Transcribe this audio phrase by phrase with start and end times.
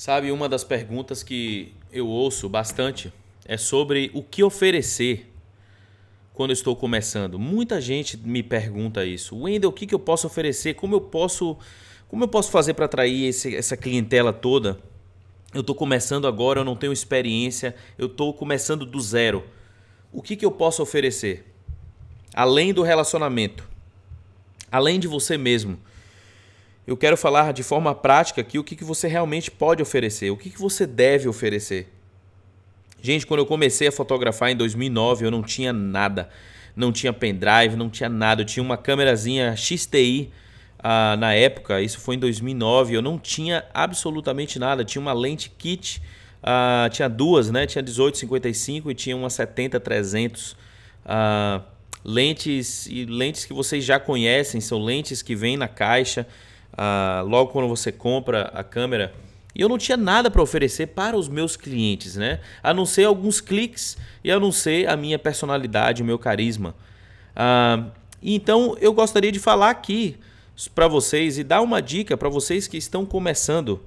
[0.00, 3.12] Sabe, uma das perguntas que eu ouço bastante
[3.44, 5.30] é sobre o que oferecer
[6.32, 7.38] quando eu estou começando.
[7.38, 9.36] Muita gente me pergunta isso.
[9.36, 10.72] Wendel, o que, que eu posso oferecer?
[10.72, 11.54] Como eu posso,
[12.08, 14.80] como eu posso fazer para atrair esse, essa clientela toda?
[15.52, 19.44] Eu estou começando agora, eu não tenho experiência, eu estou começando do zero.
[20.10, 21.44] O que, que eu posso oferecer?
[22.32, 23.68] Além do relacionamento,
[24.72, 25.78] além de você mesmo
[26.90, 30.36] eu quero falar de forma prática aqui o que, que você realmente pode oferecer, o
[30.36, 31.88] que, que você deve oferecer.
[33.00, 36.28] Gente, quando eu comecei a fotografar em 2009, eu não tinha nada.
[36.74, 38.42] Não tinha pendrive, não tinha nada.
[38.42, 40.32] Eu tinha uma câmerazinha XTI
[40.80, 42.96] ah, na época, isso foi em 2009.
[42.96, 44.84] Eu não tinha absolutamente nada.
[44.84, 46.02] Tinha uma lente kit,
[46.42, 47.68] uh, tinha duas, né?
[47.68, 50.56] Tinha 1855 e tinha uma 70-300.
[51.06, 51.62] Uh,
[52.04, 56.26] lentes e lentes que vocês já conhecem, são lentes que vêm na caixa
[57.26, 59.12] logo quando você compra a câmera.
[59.54, 62.40] E eu não tinha nada para oferecer para os meus clientes, né?
[62.62, 66.74] A não ser alguns cliques e a não ser a minha personalidade, o meu carisma.
[67.34, 67.86] Ah,
[68.22, 70.16] então eu gostaria de falar aqui
[70.74, 73.80] para vocês e dar uma dica para vocês que estão começando.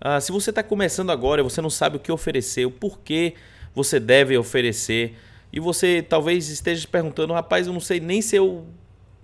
[0.00, 3.34] Ah, se você está começando agora você não sabe o que oferecer, o porquê
[3.74, 5.16] você deve oferecer,
[5.52, 8.66] e você talvez esteja perguntando, rapaz, eu não sei nem se eu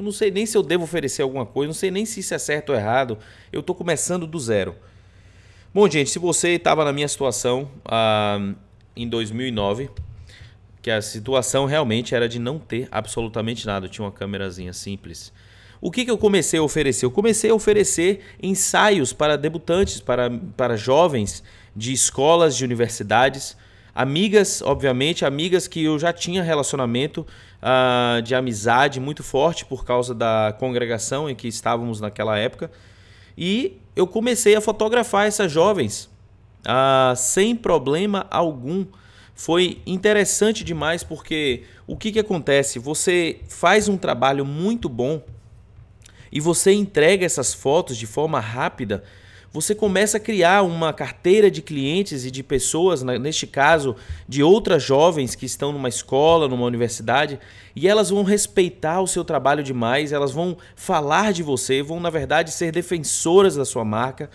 [0.00, 2.32] eu não sei nem se eu devo oferecer alguma coisa, não sei nem se isso
[2.32, 3.18] é certo ou errado.
[3.52, 4.74] Eu estou começando do zero.
[5.74, 8.54] Bom, gente, se você estava na minha situação ah,
[8.96, 9.90] em 2009,
[10.80, 15.32] que a situação realmente era de não ter absolutamente nada, eu tinha uma câmerazinha simples.
[15.82, 17.04] O que, que eu comecei a oferecer?
[17.04, 21.42] Eu comecei a oferecer ensaios para debutantes, para, para jovens
[21.76, 23.54] de escolas, de universidades,
[23.94, 27.26] amigas, obviamente, amigas que eu já tinha relacionamento
[27.62, 32.70] uh, de amizade muito forte por causa da congregação em que estávamos naquela época.
[33.36, 36.10] E eu comecei a fotografar essas jovens
[36.60, 38.84] uh, sem problema algum.
[39.34, 42.78] Foi interessante demais porque o que, que acontece?
[42.78, 45.22] Você faz um trabalho muito bom
[46.30, 49.02] e você entrega essas fotos de forma rápida
[49.52, 53.96] você começa a criar uma carteira de clientes e de pessoas, neste caso,
[54.28, 57.40] de outras jovens que estão numa escola, numa universidade,
[57.74, 62.10] e elas vão respeitar o seu trabalho demais, elas vão falar de você, vão, na
[62.10, 64.30] verdade, ser defensoras da sua marca.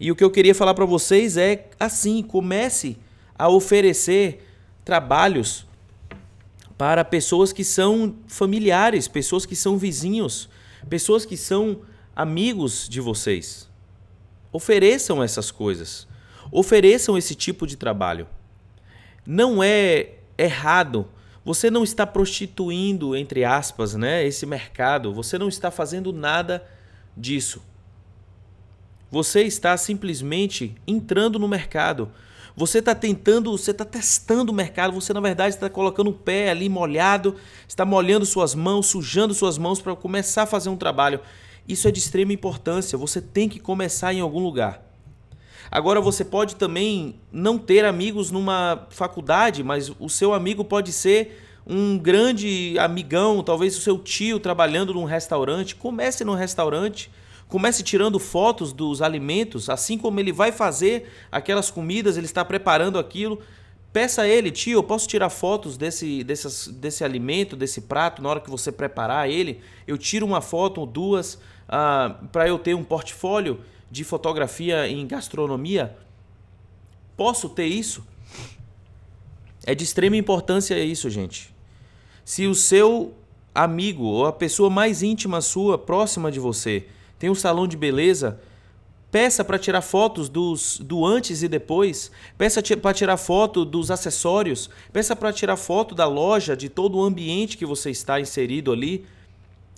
[0.00, 2.96] E o que eu queria falar para vocês é assim: comece
[3.38, 4.44] a oferecer
[4.84, 5.64] trabalhos
[6.76, 10.48] para pessoas que são familiares, pessoas que são vizinhos,
[10.90, 11.82] pessoas que são
[12.16, 13.72] amigos de vocês.
[14.54, 16.06] Ofereçam essas coisas.
[16.52, 18.28] Ofereçam esse tipo de trabalho.
[19.26, 21.08] Não é errado.
[21.44, 25.12] Você não está prostituindo, entre aspas, né, esse mercado.
[25.12, 26.64] Você não está fazendo nada
[27.16, 27.60] disso.
[29.10, 32.12] Você está simplesmente entrando no mercado.
[32.56, 34.94] Você está tentando, você está testando o mercado.
[34.94, 37.34] Você, na verdade, está colocando o pé ali molhado,
[37.66, 41.18] está molhando suas mãos, sujando suas mãos para começar a fazer um trabalho.
[41.66, 44.82] Isso é de extrema importância, você tem que começar em algum lugar.
[45.70, 51.40] Agora você pode também não ter amigos numa faculdade, mas o seu amigo pode ser
[51.66, 55.74] um grande amigão, talvez o seu tio trabalhando num restaurante.
[55.74, 57.10] Comece no restaurante,
[57.48, 62.98] comece tirando fotos dos alimentos, assim como ele vai fazer aquelas comidas, ele está preparando
[62.98, 63.40] aquilo.
[63.92, 68.40] Peça a ele, tio, eu posso tirar fotos desse, desse alimento, desse prato, na hora
[68.40, 69.60] que você preparar ele?
[69.86, 71.38] Eu tiro uma foto ou duas
[71.68, 73.60] ah, para eu ter um portfólio
[73.90, 75.96] de fotografia em gastronomia?
[77.16, 78.04] Posso ter isso?
[79.66, 81.54] É de extrema importância isso, gente.
[82.24, 83.14] Se o seu
[83.54, 86.86] amigo ou a pessoa mais íntima sua, próxima de você,
[87.18, 88.40] tem um salão de beleza,
[89.10, 94.68] peça para tirar fotos dos, do antes e depois, peça para tirar foto dos acessórios,
[94.92, 99.06] peça para tirar foto da loja, de todo o ambiente que você está inserido ali.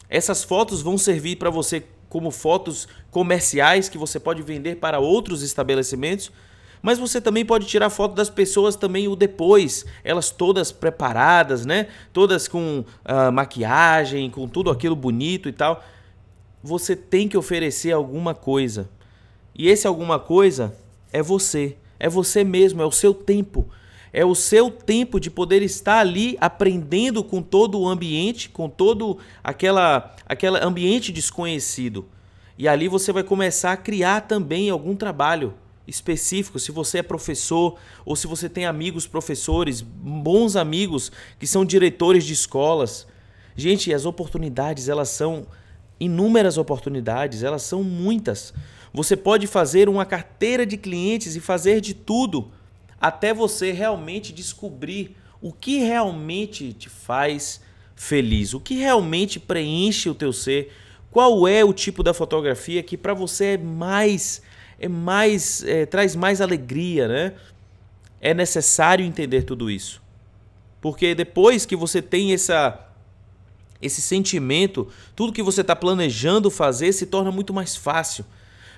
[0.08, 5.42] Essas fotos vão servir para você como fotos comerciais que você pode vender para outros
[5.42, 6.30] estabelecimentos,
[6.80, 11.88] mas você também pode tirar foto das pessoas também o depois, elas todas preparadas, né?
[12.12, 15.82] Todas com uh, maquiagem, com tudo aquilo bonito e tal.
[16.62, 18.88] Você tem que oferecer alguma coisa.
[19.54, 20.76] E esse alguma coisa
[21.12, 23.68] é você, é você mesmo, é o seu tempo
[24.16, 29.18] é o seu tempo de poder estar ali aprendendo com todo o ambiente, com todo
[29.44, 32.06] aquela aquele ambiente desconhecido.
[32.56, 35.52] E ali você vai começar a criar também algum trabalho
[35.86, 37.76] específico, se você é professor
[38.06, 43.06] ou se você tem amigos professores, bons amigos que são diretores de escolas.
[43.54, 45.46] Gente, as oportunidades, elas são
[46.00, 48.54] inúmeras oportunidades, elas são muitas.
[48.94, 52.50] Você pode fazer uma carteira de clientes e fazer de tudo
[53.00, 57.60] até você realmente descobrir o que realmente te faz
[57.94, 60.72] feliz, o que realmente preenche o teu ser,
[61.10, 64.42] qual é o tipo da fotografia que para você é mais
[64.78, 67.32] é mais é, traz mais alegria, né?
[68.20, 70.02] É necessário entender tudo isso,
[70.80, 72.82] porque depois que você tem essa
[73.80, 78.24] esse sentimento, tudo que você está planejando fazer se torna muito mais fácil.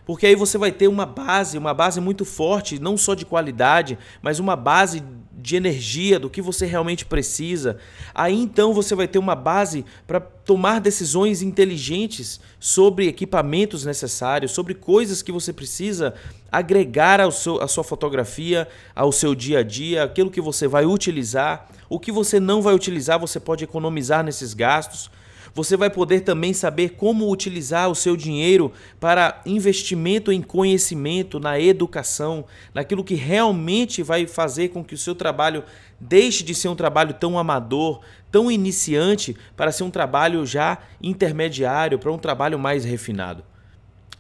[0.08, 3.98] Porque aí você vai ter uma base, uma base muito forte, não só de qualidade,
[4.22, 5.04] mas uma base
[5.36, 7.76] de energia, do que você realmente precisa.
[8.14, 14.72] Aí então você vai ter uma base para tomar decisões inteligentes sobre equipamentos necessários, sobre
[14.72, 16.14] coisas que você precisa
[16.50, 18.66] agregar ao seu, à sua fotografia,
[18.96, 21.68] ao seu dia a dia, aquilo que você vai utilizar.
[21.86, 25.10] O que você não vai utilizar, você pode economizar nesses gastos.
[25.54, 31.58] Você vai poder também saber como utilizar o seu dinheiro para investimento em conhecimento, na
[31.58, 35.64] educação, naquilo que realmente vai fazer com que o seu trabalho
[36.00, 38.00] deixe de ser um trabalho tão amador,
[38.30, 43.42] tão iniciante, para ser um trabalho já intermediário, para um trabalho mais refinado.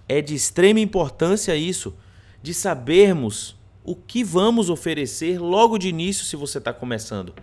[0.08, 1.94] É de extrema importância isso,
[2.42, 7.34] de sabermos o que vamos oferecer logo de início se você está começando.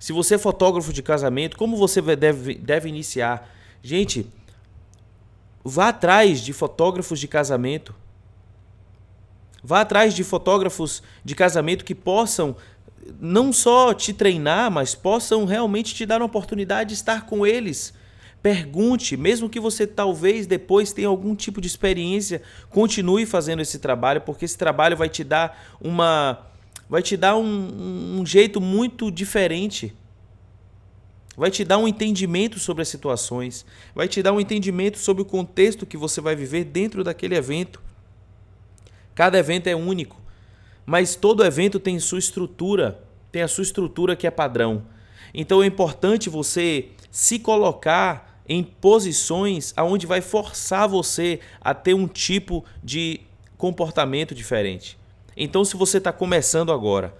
[0.00, 3.46] Se você é fotógrafo de casamento, como você deve, deve iniciar?
[3.82, 4.26] Gente,
[5.62, 7.94] vá atrás de fotógrafos de casamento.
[9.62, 12.56] Vá atrás de fotógrafos de casamento que possam
[13.20, 17.92] não só te treinar, mas possam realmente te dar uma oportunidade de estar com eles.
[18.42, 24.22] Pergunte, mesmo que você talvez depois tenha algum tipo de experiência, continue fazendo esse trabalho,
[24.22, 26.49] porque esse trabalho vai te dar uma
[26.90, 29.94] vai te dar um, um jeito muito diferente.
[31.36, 33.64] Vai te dar um entendimento sobre as situações,
[33.94, 37.80] vai te dar um entendimento sobre o contexto que você vai viver dentro daquele evento.
[39.14, 40.20] Cada evento é único,
[40.84, 43.00] mas todo evento tem sua estrutura,
[43.30, 44.84] tem a sua estrutura que é padrão.
[45.32, 52.08] Então é importante você se colocar em posições aonde vai forçar você a ter um
[52.08, 53.20] tipo de
[53.56, 54.99] comportamento diferente.
[55.42, 57.14] Então, se você está começando agora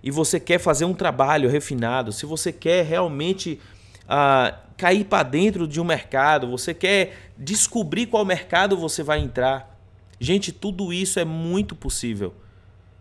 [0.00, 3.60] e você quer fazer um trabalho refinado, se você quer realmente
[4.08, 9.76] ah, cair para dentro de um mercado, você quer descobrir qual mercado você vai entrar,
[10.20, 12.32] gente, tudo isso é muito possível.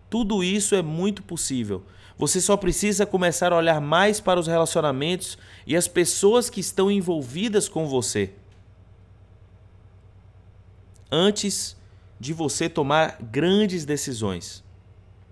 [0.09, 1.83] Tudo isso é muito possível.
[2.17, 5.37] Você só precisa começar a olhar mais para os relacionamentos
[5.67, 8.33] e as pessoas que estão envolvidas com você.
[11.11, 11.77] Antes
[12.19, 14.62] de você tomar grandes decisões.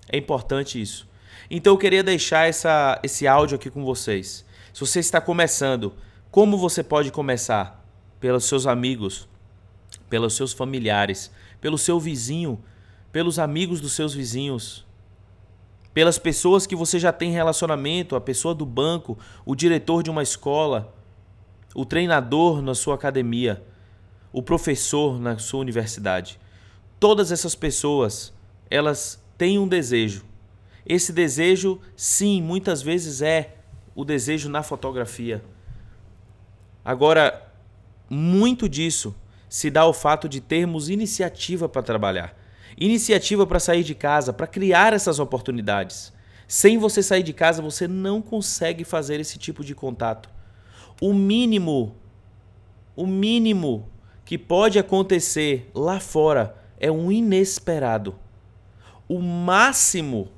[0.09, 1.07] É importante isso.
[1.49, 4.45] Então eu queria deixar essa, esse áudio aqui com vocês.
[4.73, 5.93] Se você está começando,
[6.29, 7.85] como você pode começar?
[8.19, 9.27] Pelos seus amigos,
[10.09, 12.63] pelos seus familiares, pelo seu vizinho,
[13.11, 14.85] pelos amigos dos seus vizinhos,
[15.93, 20.23] pelas pessoas que você já tem relacionamento, a pessoa do banco, o diretor de uma
[20.23, 20.93] escola,
[21.75, 23.63] o treinador na sua academia,
[24.31, 26.39] o professor na sua universidade.
[26.99, 28.33] Todas essas pessoas,
[28.69, 30.23] elas têm um desejo.
[30.85, 33.55] Esse desejo, sim, muitas vezes é
[33.95, 35.43] o desejo na fotografia.
[36.85, 37.51] Agora,
[38.07, 39.15] muito disso
[39.49, 42.37] se dá ao fato de termos iniciativa para trabalhar,
[42.77, 46.13] iniciativa para sair de casa, para criar essas oportunidades.
[46.47, 50.29] Sem você sair de casa, você não consegue fazer esse tipo de contato.
[51.01, 51.95] O mínimo,
[52.95, 53.89] o mínimo
[54.23, 58.20] que pode acontecer lá fora é um inesperado.
[59.13, 60.29] O máximo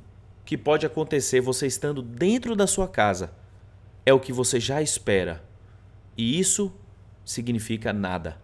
[0.43, 3.31] que pode acontecer você estando dentro da sua casa
[4.03, 5.43] é o que você já espera.
[6.17, 6.73] E isso
[7.23, 8.35] significa nada.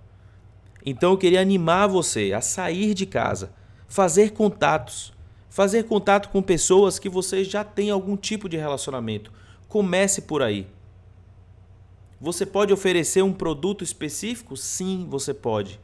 [0.86, 3.56] Então eu queria animar você a sair de casa,
[3.88, 5.12] fazer contatos,
[5.50, 9.34] fazer contato com pessoas que você já tem algum tipo de relacionamento.
[9.68, 10.68] Comece por aí.
[12.22, 14.56] Você pode oferecer um produto específico?
[14.56, 15.80] Sim, você pode.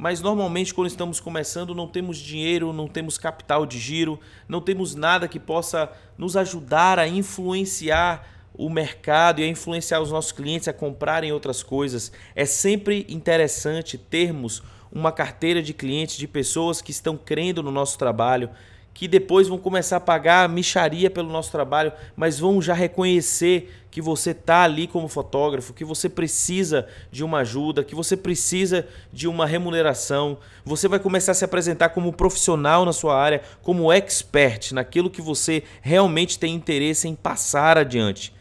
[0.00, 4.94] Mas normalmente, quando estamos começando, não temos dinheiro, não temos capital de giro, não temos
[4.94, 10.68] nada que possa nos ajudar a influenciar o mercado e a influenciar os nossos clientes
[10.68, 12.10] a comprarem outras coisas.
[12.34, 17.98] É sempre interessante termos uma carteira de clientes, de pessoas que estão crendo no nosso
[17.98, 18.48] trabalho,
[18.92, 24.00] que depois vão começar a pagar micharia pelo nosso trabalho, mas vão já reconhecer que
[24.00, 29.26] você está ali como fotógrafo, que você precisa de uma ajuda, que você precisa de
[29.26, 30.38] uma remuneração.
[30.64, 35.22] Você vai começar a se apresentar como profissional na sua área, como expert naquilo que
[35.22, 38.34] você realmente tem interesse em passar adiante.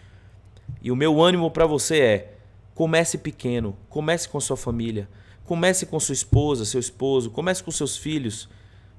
[0.82, 2.34] E o meu ânimo para você é:
[2.76, 5.08] comece pequeno, comece com sua família
[5.50, 8.48] Comece com sua esposa, seu esposo, comece com seus filhos.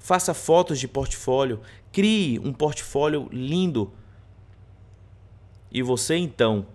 [0.01, 3.93] Faça fotos de portfólio, crie um portfólio lindo.
[5.71, 6.65] E você então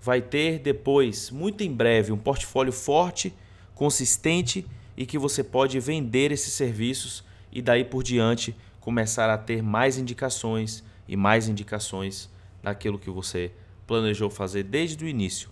[0.00, 3.32] vai ter depois, muito em breve, um portfólio forte,
[3.72, 9.62] consistente e que você pode vender esses serviços e daí por diante começar a ter
[9.62, 12.28] mais indicações e mais indicações
[12.60, 13.52] daquilo que você
[13.86, 15.50] planejou fazer desde o início.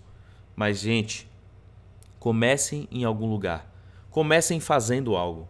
[0.53, 1.29] Mas, gente,
[2.19, 3.73] comecem em algum lugar.
[4.09, 5.47] Comecem fazendo algo.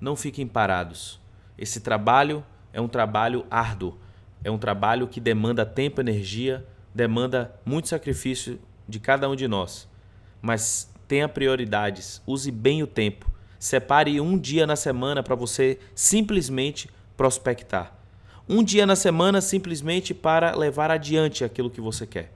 [0.00, 1.23] Não fiquem parados.
[1.58, 3.98] Esse trabalho é um trabalho árduo.
[4.42, 9.88] É um trabalho que demanda tempo, energia, demanda muito sacrifício de cada um de nós.
[10.42, 12.20] Mas tenha prioridades.
[12.26, 13.30] Use bem o tempo.
[13.58, 17.96] Separe um dia na semana para você simplesmente prospectar.
[18.46, 22.30] Um dia na semana simplesmente para levar adiante aquilo que você quer.